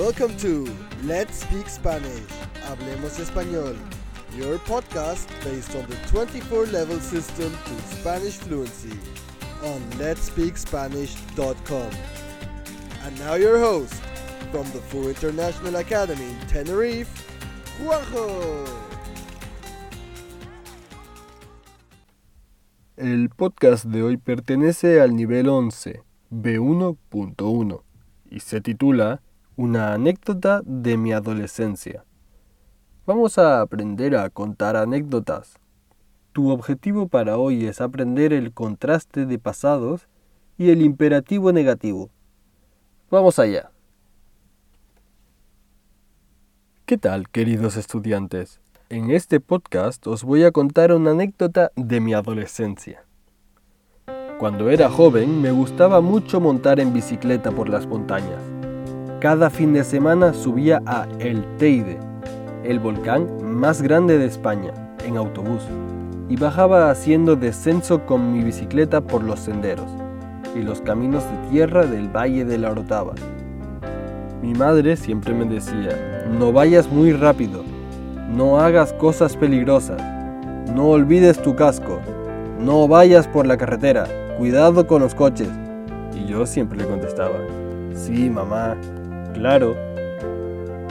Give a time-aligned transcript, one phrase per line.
[0.00, 0.66] Welcome to
[1.04, 2.24] Let's Speak Spanish.
[2.64, 3.76] Hablemos español.
[4.34, 8.98] Your podcast based on the 24 level system to Spanish fluency
[9.62, 11.90] on letspeakspanish.com.
[13.04, 13.92] And now your host
[14.50, 17.12] from the Full International Academy in Tenerife,
[17.82, 18.64] Juanjo.
[22.96, 27.82] El podcast de hoy pertenece al nivel 11, B1.1,
[28.30, 29.20] y se titula
[29.62, 32.02] Una anécdota de mi adolescencia.
[33.04, 35.58] Vamos a aprender a contar anécdotas.
[36.32, 40.08] Tu objetivo para hoy es aprender el contraste de pasados
[40.56, 42.08] y el imperativo negativo.
[43.10, 43.70] Vamos allá.
[46.86, 48.62] ¿Qué tal, queridos estudiantes?
[48.88, 53.04] En este podcast os voy a contar una anécdota de mi adolescencia.
[54.38, 58.49] Cuando era joven me gustaba mucho montar en bicicleta por las montañas.
[59.20, 61.98] Cada fin de semana subía a El Teide,
[62.64, 64.72] el volcán más grande de España,
[65.06, 65.60] en autobús,
[66.30, 69.90] y bajaba haciendo descenso con mi bicicleta por los senderos
[70.56, 73.12] y los caminos de tierra del Valle de la Orotava.
[74.40, 77.62] Mi madre siempre me decía, no vayas muy rápido,
[78.34, 80.00] no hagas cosas peligrosas.
[80.74, 81.98] No olvides tu casco.
[82.58, 84.06] No vayas por la carretera.
[84.38, 85.50] Cuidado con los coches.
[86.14, 87.36] Y yo siempre le contestaba,
[87.92, 88.76] sí, mamá,
[89.40, 89.74] claro.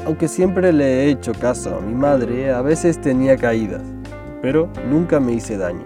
[0.08, 3.84] Aunque siempre le he hecho caso a mi madre, a veces tenía caídas,
[4.42, 5.86] pero nunca me hice daño.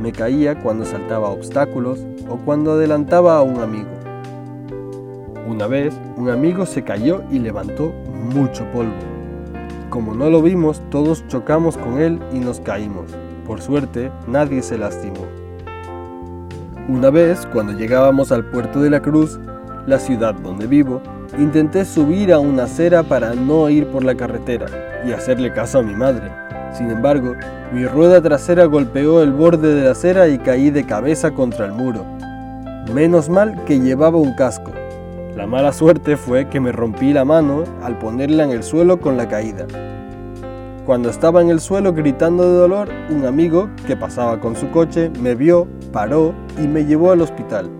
[0.00, 3.90] Me caía cuando saltaba obstáculos o cuando adelantaba a un amigo.
[5.46, 7.92] Una vez, un amigo se cayó y levantó
[8.32, 8.94] mucho polvo.
[9.90, 13.14] Como no lo vimos, todos chocamos con él y nos caímos.
[13.46, 15.26] Por suerte, nadie se lastimó.
[16.88, 19.38] Una vez, cuando llegábamos al puerto de la Cruz,
[19.86, 21.02] la ciudad donde vivo,
[21.38, 24.66] intenté subir a una acera para no ir por la carretera
[25.06, 26.30] y hacerle caso a mi madre.
[26.72, 27.34] Sin embargo,
[27.72, 31.72] mi rueda trasera golpeó el borde de la acera y caí de cabeza contra el
[31.72, 32.04] muro.
[32.92, 34.72] Menos mal que llevaba un casco.
[35.36, 39.16] La mala suerte fue que me rompí la mano al ponerla en el suelo con
[39.16, 39.66] la caída.
[40.86, 45.10] Cuando estaba en el suelo gritando de dolor, un amigo que pasaba con su coche
[45.20, 47.70] me vio, paró y me llevó al hospital.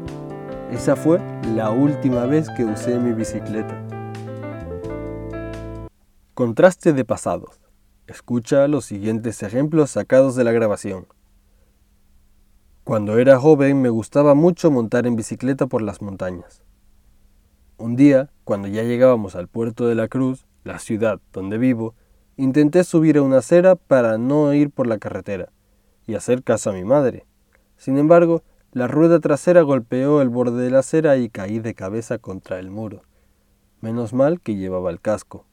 [0.70, 1.20] Esa fue
[1.54, 3.80] la última vez que usé mi bicicleta.
[6.34, 7.60] Contraste de pasados.
[8.06, 11.06] Escucha los siguientes ejemplos sacados de la grabación.
[12.82, 16.62] Cuando era joven me gustaba mucho montar en bicicleta por las montañas.
[17.76, 21.94] Un día, cuando ya llegábamos al puerto de la Cruz, la ciudad donde vivo,
[22.36, 25.50] intenté subir a una acera para no ir por la carretera
[26.06, 27.26] y hacer caso a mi madre.
[27.76, 28.42] Sin embargo,
[28.74, 32.72] la rueda trasera golpeó el borde de la acera y caí de cabeza contra el
[32.72, 33.02] muro.
[33.80, 35.46] Menos mal que llevaba el casco.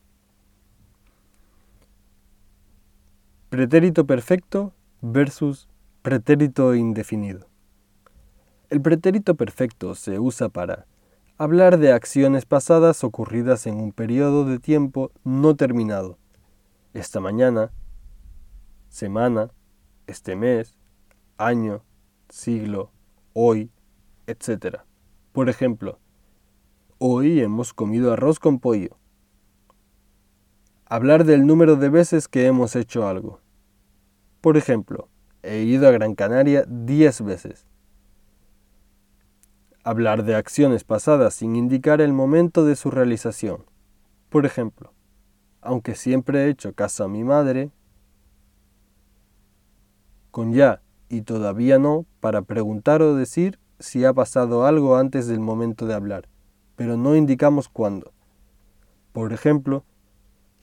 [3.50, 5.70] Pretérito perfecto versus
[6.02, 7.46] pretérito indefinido.
[8.72, 10.88] El pretérito perfecto se usa para
[11.38, 16.18] hablar de acciones pasadas ocurridas en un periodo de tiempo no terminado.
[16.96, 17.70] Esta mañana,
[18.90, 19.52] semana,
[20.08, 20.76] este mes,
[21.38, 21.84] año,
[22.30, 22.90] siglo,
[23.34, 23.72] hoy,
[24.28, 24.80] etc.
[25.32, 26.00] Por ejemplo,
[26.98, 28.98] hoy hemos comido arroz con pollo.
[30.86, 33.40] Hablar del número de veces que hemos hecho algo.
[34.42, 35.08] Por ejemplo,
[35.44, 37.66] he ido a Gran Canaria 10 veces
[39.84, 43.66] hablar de acciones pasadas sin indicar el momento de su realización.
[44.30, 44.94] Por ejemplo,
[45.62, 47.72] aunque siempre he hecho caso a mi madre,
[50.30, 50.82] con ya
[51.12, 55.94] y todavía no para preguntar o decir si ha pasado algo antes del momento de
[55.94, 56.30] hablar,
[56.78, 58.14] pero no indicamos cuándo.
[59.12, 59.84] Por ejemplo,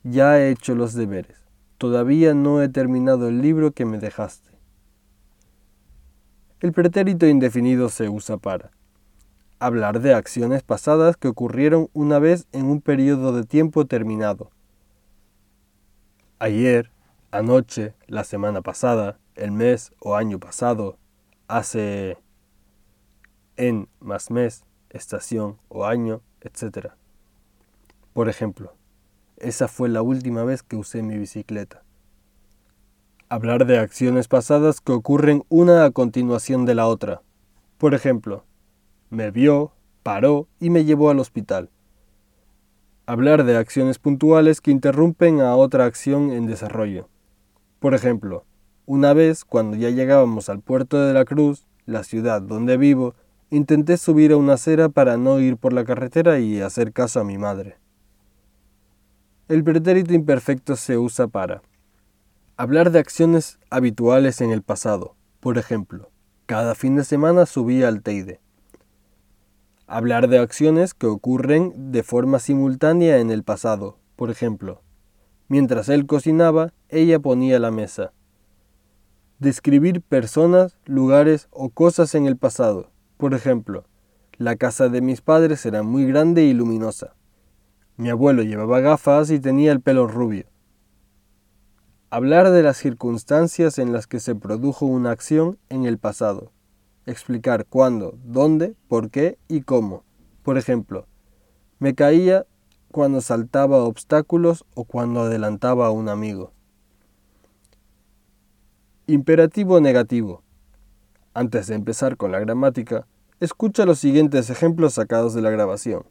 [0.05, 1.37] ya he hecho los deberes,
[1.77, 4.49] todavía no he terminado el libro que me dejaste.
[6.61, 8.71] El pretérito indefinido se usa para
[9.59, 14.51] hablar de acciones pasadas que ocurrieron una vez en un periodo de tiempo terminado.
[16.39, 16.91] Ayer,
[17.33, 20.99] anoche, la semana pasada, el mes o año pasado,
[21.47, 22.19] hace
[23.57, 26.89] en más mes, estación o año, etc.
[28.13, 28.75] Por ejemplo,
[29.37, 31.83] esa fue la última vez que usé mi bicicleta.
[33.29, 37.23] Hablar de acciones pasadas que ocurren una a continuación de la otra.
[37.77, 38.45] Por ejemplo,
[39.11, 41.71] me vio, paró y me llevó al hospital.
[43.07, 47.09] Hablar de acciones puntuales que interrumpen a otra acción en desarrollo.
[47.81, 48.45] Por ejemplo,
[48.89, 53.15] una vez, cuando ya llegábamos al puerto de la Cruz, la ciudad donde vivo,
[53.51, 57.25] intenté subir a una acera para no ir por la carretera y hacer caso a
[57.25, 57.77] mi madre.
[59.47, 61.61] El pretérito imperfecto se usa para
[62.57, 65.17] hablar de acciones habituales en el pasado.
[65.41, 66.11] Por ejemplo,
[66.47, 68.41] cada fin de semana subía al Teide.
[69.87, 73.99] Hablar de acciones que ocurren de forma simultánea en el pasado.
[74.17, 74.81] Por ejemplo,
[75.47, 78.13] mientras él cocinaba, ella ponía la mesa.
[79.39, 82.91] Describir personas, lugares o cosas en el pasado.
[83.19, 83.85] Por ejemplo,
[84.37, 87.15] la casa de mis padres era muy grande y luminosa.
[87.97, 90.47] Mi abuelo llevaba gafas y tenía el pelo rubio.
[92.11, 96.51] Hablar de las circunstancias en las que se produjo una acción en el pasado.
[97.07, 100.03] Explicar cuándo, dónde, por qué y cómo.
[100.43, 101.07] Por ejemplo,
[101.79, 102.45] me caía
[102.91, 106.53] cuando saltaba obstáculos o cuando adelantaba a un amigo.
[109.11, 110.43] Imperativo negativo.
[111.33, 113.07] Antes de empezar con la gramática,
[113.41, 116.03] escucha los siguientes ejemplos sacados de la grabación.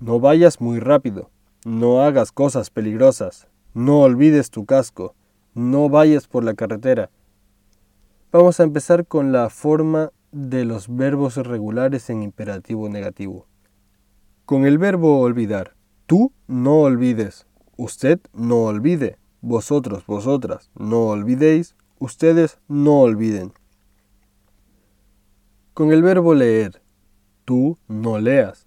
[0.00, 1.30] No vayas muy rápido.
[1.66, 3.48] No hagas cosas peligrosas.
[3.74, 5.14] No olvides tu casco.
[5.52, 7.10] No vayas por la carretera.
[8.32, 13.46] Vamos a empezar con la forma de los verbos regulares en imperativo negativo.
[14.46, 15.74] Con el verbo olvidar.
[16.06, 17.46] Tú no olvides.
[17.76, 19.18] Usted no olvide.
[19.40, 21.76] Vosotros, vosotras, no olvidéis.
[22.00, 23.52] Ustedes no olviden.
[25.74, 26.82] Con el verbo leer.
[27.44, 28.66] Tú no leas.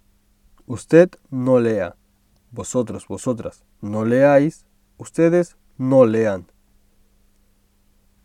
[0.66, 1.96] Usted no lea.
[2.50, 4.64] Vosotros, vosotras, no leáis.
[4.96, 6.50] Ustedes no lean.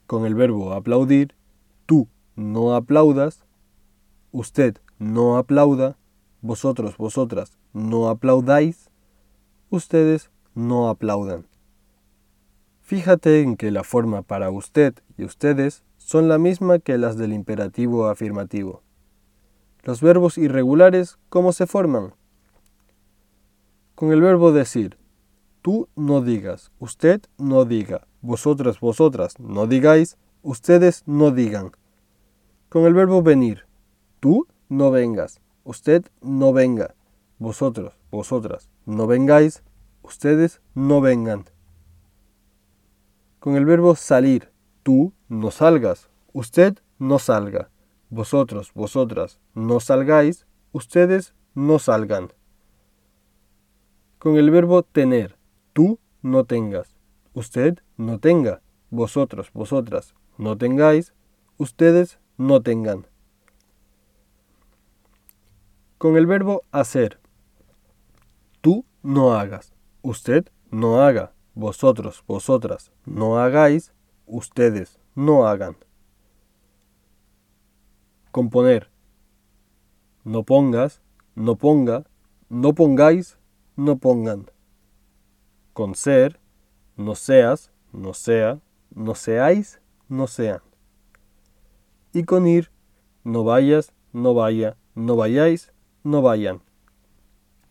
[0.05, 1.35] Con el verbo aplaudir,
[1.85, 3.43] tú no aplaudas.
[4.31, 5.97] Usted no aplauda.
[6.41, 8.89] Vosotros, vosotras, no aplaudáis.
[9.69, 11.45] Ustedes no aplaudan.
[12.87, 17.33] Fíjate en que la forma para usted y ustedes son la misma que las del
[17.33, 18.81] imperativo afirmativo.
[19.83, 22.13] Los verbos irregulares, ¿cómo se forman?
[23.93, 24.97] Con el verbo decir,
[25.61, 31.71] tú no digas, usted no diga, vosotras, vosotras no digáis, ustedes no digan.
[32.69, 33.65] Con el verbo venir,
[34.21, 36.95] tú no vengas, usted no venga,
[37.37, 39.61] vosotros, vosotras no vengáis,
[40.03, 41.47] ustedes no vengan.
[43.47, 44.51] Con el verbo salir,
[44.83, 47.69] tú no salgas, usted no salga,
[48.09, 52.33] vosotros, vosotras no salgáis, ustedes no salgan
[54.19, 55.37] con el verbo tener.
[55.71, 56.97] Tú no tengas,
[57.33, 61.13] usted no tenga, vosotros, vosotras no tengáis,
[61.55, 63.07] ustedes no tengan.
[65.97, 67.17] Con el verbo hacer.
[68.59, 69.71] Tú no hagas,
[70.01, 73.91] usted no haga, vosotros, vosotras no hagáis,
[74.27, 75.75] ustedes no hagan.
[78.31, 78.91] Componer.
[80.23, 81.01] No pongas,
[81.33, 82.05] no ponga,
[82.49, 83.39] no pongáis,
[83.75, 84.51] no pongan.
[85.73, 86.39] Con ser,
[86.95, 88.59] no seas, no sea,
[88.93, 90.61] no seáis, no sean.
[92.13, 92.69] Y con ir,
[93.23, 96.61] no vayas, no vaya, no vayáis, no vayan.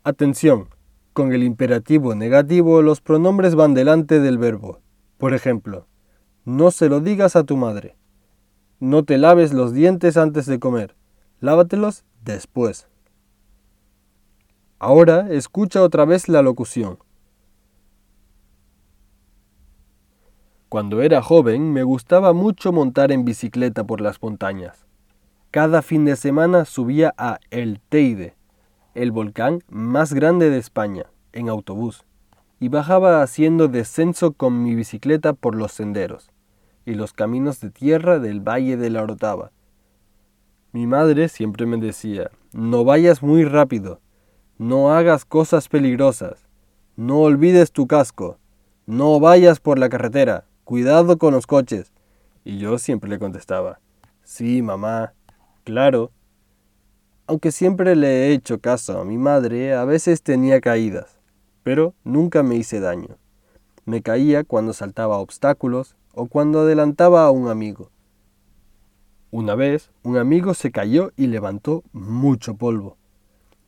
[0.03, 0.71] Atención,
[1.17, 4.81] con el imperativo negativo los pronombres van delante del verbo.
[5.17, 5.87] Por ejemplo,
[6.45, 7.97] no se lo digas a tu madre.
[8.81, 10.95] No te laves los dientes antes de comer.
[11.41, 12.87] Lávatelos después.
[14.79, 16.99] Ahora escucha otra vez la locución.
[20.69, 24.85] Cuando era joven me gustaba mucho montar en bicicleta por las montañas.
[25.51, 28.36] Cada fin de semana subía a El Teide,
[28.97, 32.05] el volcán más grande de España, en autobús,
[32.59, 36.31] y bajaba haciendo descenso con mi bicicleta por los senderos
[36.85, 39.53] y los caminos de tierra del Valle de la Orotava.
[40.73, 44.01] Mi madre siempre me decía, no vayas muy rápido,
[44.59, 46.47] no hagas cosas peligrosas.
[46.97, 48.39] No olvides tu casco.
[48.87, 50.47] No vayas por la carretera.
[50.65, 51.93] Cuidado con los coches.
[52.43, 53.81] Y yo siempre le contestaba,
[54.23, 55.13] sí, mamá,
[55.65, 56.11] claro.
[57.29, 61.19] Aunque siempre le he hecho caso a mi madre, a veces tenía caídas,
[61.65, 63.19] pero nunca me hice daño.
[63.85, 67.91] Me caía cuando saltaba obstáculos o cuando adelantaba a un amigo.
[69.33, 72.97] Una vez, un amigo se cayó y levantó mucho polvo.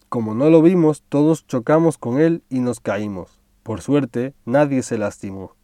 [0.09, 3.41] Como no lo vimos, todos chocamos con él y nos caímos.
[3.65, 5.57] Por suerte, nadie se lastimó.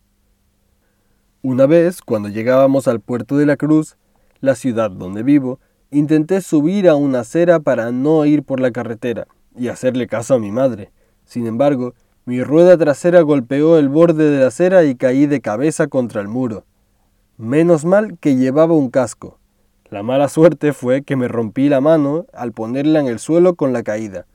[1.42, 3.96] Una vez, cuando llegábamos al puerto de la Cruz,
[4.40, 5.60] la ciudad donde vivo,
[5.94, 10.38] intenté subir a una acera para no ir por la carretera y hacerle caso a
[10.38, 10.90] mi madre.
[11.24, 15.86] Sin embargo, mi rueda trasera golpeó el borde de la acera y caí de cabeza
[15.86, 16.64] contra el muro.
[17.36, 19.38] Menos mal que llevaba un casco.
[19.90, 23.72] La mala suerte fue que me rompí la mano al ponerla en el suelo con
[23.72, 24.26] la caída.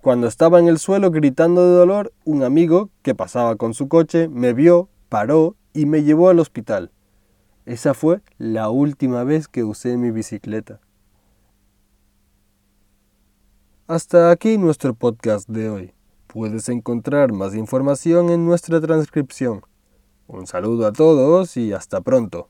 [0.00, 4.28] Cuando estaba en el suelo gritando de dolor, un amigo que pasaba con su coche
[4.28, 6.92] me vio, paró y me llevó al hospital.
[7.66, 10.80] Esa fue la última vez que usé mi bicicleta.
[13.88, 15.94] Hasta aquí nuestro podcast de hoy.
[16.28, 19.62] Puedes encontrar más información en nuestra transcripción.
[20.28, 22.48] Un saludo a todos y hasta pronto.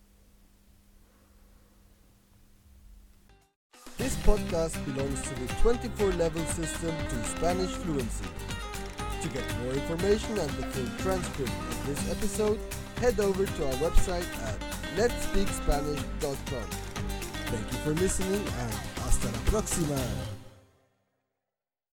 [3.96, 8.26] This podcast belongs to the 24 level system to Spanish fluency.
[9.22, 12.58] To get more information and the full transcript of this episode,
[13.00, 16.68] head over to our website at letspeakspanish.com.
[17.50, 20.35] Thank you for listening and hasta la próxima.